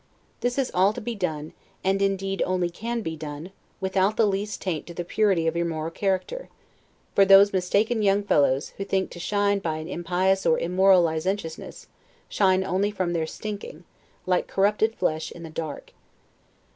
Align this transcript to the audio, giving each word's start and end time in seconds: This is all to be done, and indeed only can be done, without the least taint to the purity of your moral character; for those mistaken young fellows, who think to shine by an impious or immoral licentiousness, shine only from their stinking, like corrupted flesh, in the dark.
This 0.39 0.57
is 0.57 0.71
all 0.73 0.93
to 0.93 0.99
be 0.99 1.13
done, 1.13 1.53
and 1.83 2.01
indeed 2.01 2.41
only 2.43 2.71
can 2.71 3.01
be 3.01 3.15
done, 3.15 3.51
without 3.79 4.17
the 4.17 4.25
least 4.25 4.59
taint 4.59 4.87
to 4.87 4.95
the 4.95 5.05
purity 5.05 5.45
of 5.45 5.55
your 5.55 5.67
moral 5.67 5.91
character; 5.91 6.49
for 7.13 7.23
those 7.23 7.53
mistaken 7.53 8.01
young 8.01 8.23
fellows, 8.23 8.73
who 8.77 8.83
think 8.83 9.11
to 9.11 9.19
shine 9.19 9.59
by 9.59 9.75
an 9.77 9.87
impious 9.87 10.43
or 10.43 10.57
immoral 10.57 11.03
licentiousness, 11.03 11.85
shine 12.29 12.63
only 12.63 12.89
from 12.89 13.13
their 13.13 13.27
stinking, 13.27 13.83
like 14.25 14.47
corrupted 14.47 14.95
flesh, 14.95 15.31
in 15.31 15.43
the 15.43 15.51
dark. 15.51 15.93